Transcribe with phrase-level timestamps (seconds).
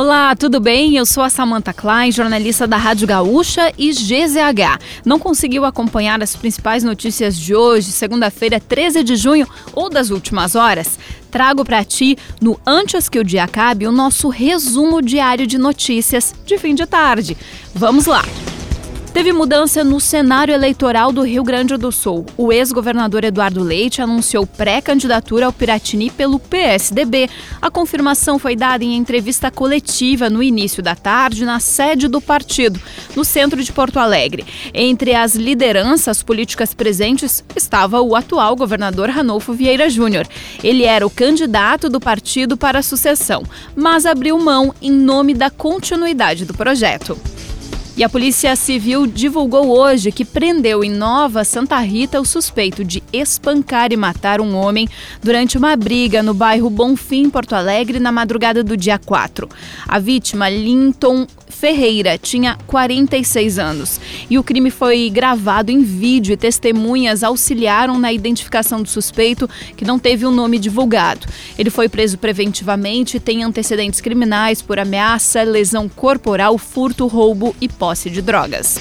[0.00, 0.96] Olá, tudo bem?
[0.96, 4.78] Eu sou a Samantha Klein, jornalista da Rádio Gaúcha e GZH.
[5.04, 10.54] Não conseguiu acompanhar as principais notícias de hoje, segunda-feira, 13 de junho ou das últimas
[10.54, 10.96] horas?
[11.32, 16.32] Trago para ti, no Antes que o Dia Acabe, o nosso resumo diário de notícias
[16.46, 17.36] de fim de tarde.
[17.74, 18.22] Vamos lá!
[19.18, 22.24] Teve mudança no cenário eleitoral do Rio Grande do Sul.
[22.36, 27.28] O ex-governador Eduardo Leite anunciou pré-candidatura ao Piratini pelo PSDB.
[27.60, 32.80] A confirmação foi dada em entrevista coletiva no início da tarde na sede do partido,
[33.16, 34.46] no centro de Porto Alegre.
[34.72, 40.28] Entre as lideranças políticas presentes estava o atual governador Ranolfo Vieira Júnior.
[40.62, 43.42] Ele era o candidato do partido para a sucessão,
[43.74, 47.18] mas abriu mão em nome da continuidade do projeto.
[47.98, 53.02] E a Polícia Civil divulgou hoje que prendeu em Nova Santa Rita o suspeito de
[53.12, 54.88] espancar e matar um homem
[55.20, 59.48] durante uma briga no bairro Bonfim, Porto Alegre, na madrugada do dia 4.
[59.88, 66.36] A vítima, Linton Ferreira tinha 46 anos e o crime foi gravado em vídeo e
[66.36, 71.26] testemunhas auxiliaram na identificação do suspeito, que não teve o um nome divulgado.
[71.58, 77.68] Ele foi preso preventivamente e tem antecedentes criminais por ameaça, lesão corporal, furto, roubo e
[77.68, 78.78] posse de drogas.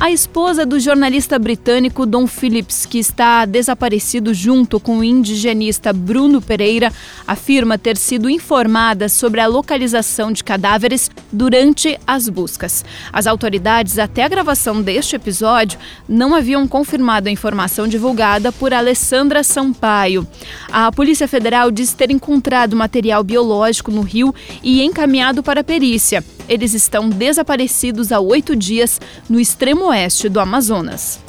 [0.00, 6.40] A esposa do jornalista britânico Don Phillips, que está desaparecido junto com o indigenista Bruno
[6.40, 6.92] Pereira,
[7.26, 12.84] afirma ter sido informada sobre a localização de cadáveres durante as buscas.
[13.12, 19.42] As autoridades, até a gravação deste episódio, não haviam confirmado a informação divulgada por Alessandra
[19.42, 20.24] Sampaio.
[20.70, 26.22] A Polícia Federal diz ter encontrado material biológico no rio e encaminhado para a perícia.
[26.48, 31.20] Eles estão desaparecidos há oito dias no extremo oeste do Amazonas.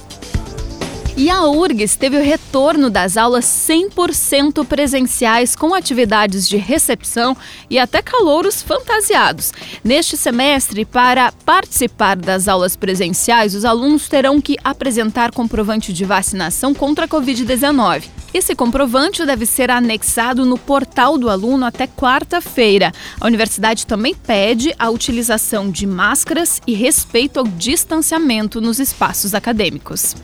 [1.20, 7.36] E a URGS teve o retorno das aulas 100% presenciais com atividades de recepção
[7.70, 9.52] e até calouros fantasiados.
[9.84, 16.74] Neste semestre, para participar das aulas presenciais, os alunos terão que apresentar comprovante de vacinação
[16.74, 18.19] contra a Covid-19.
[18.34, 22.92] Esse comprovante deve ser anexado no portal do aluno até quarta-feira.
[23.20, 30.16] A universidade também pede a utilização de máscaras e respeito ao distanciamento nos espaços acadêmicos.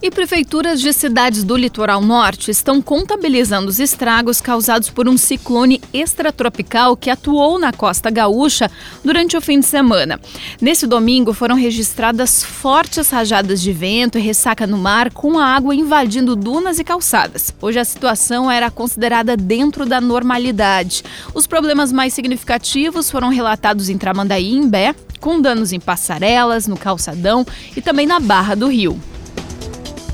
[0.00, 5.80] E prefeituras de cidades do litoral norte estão contabilizando os estragos causados por um ciclone
[5.92, 8.70] extratropical que atuou na costa gaúcha
[9.04, 10.20] durante o fim de semana.
[10.60, 15.74] Nesse domingo foram registradas fortes rajadas de vento e ressaca no mar, com a água
[15.74, 17.52] invadindo dunas e calçadas.
[17.60, 21.02] Hoje a situação era considerada dentro da normalidade.
[21.34, 26.76] Os problemas mais significativos foram relatados em Tramandaí e Imbé, com danos em passarelas, no
[26.76, 27.44] calçadão
[27.76, 28.96] e também na Barra do Rio.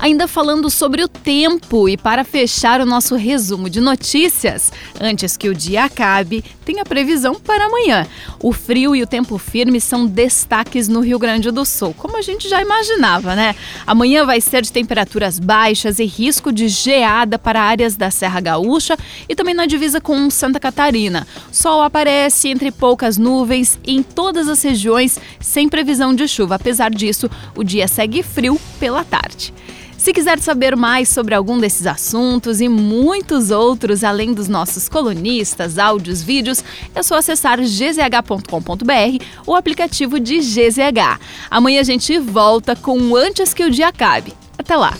[0.05, 4.71] Ainda falando sobre o tempo e para fechar o nosso resumo de notícias,
[5.01, 8.05] antes que o dia acabe, tem a previsão para amanhã.
[8.39, 12.21] O frio e o tempo firme são destaques no Rio Grande do Sul, como a
[12.21, 13.55] gente já imaginava, né?
[13.87, 18.95] Amanhã vai ser de temperaturas baixas e risco de geada para áreas da Serra Gaúcha
[19.27, 21.25] e também na divisa com Santa Catarina.
[21.51, 26.53] Sol aparece entre poucas nuvens em todas as regiões, sem previsão de chuva.
[26.53, 29.51] Apesar disso, o dia segue frio pela tarde.
[30.05, 35.79] Se quiser saber mais sobre algum desses assuntos e muitos outros, além dos nossos colunistas,
[35.79, 41.19] áudios, vídeos, é só acessar gzh.com.br ou aplicativo de GZH.
[41.49, 44.31] Amanhã a gente volta com Antes que o Dia Acabe.
[44.59, 44.95] Até lá!